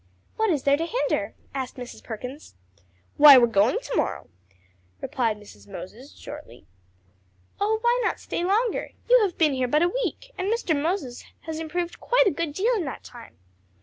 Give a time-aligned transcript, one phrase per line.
[0.35, 2.03] "What is there to hinder?" asked Mrs.
[2.03, 2.55] Perkins.
[3.17, 4.29] "Why, we're going to morrow,"
[4.99, 5.67] replied Mrs.
[5.67, 6.65] Moses, shortly.
[7.59, 8.93] "Oh, why not stay longer?
[9.07, 10.75] You have been here but a week, and Mr.
[10.75, 13.37] Moses has improved quite a good deal in that time."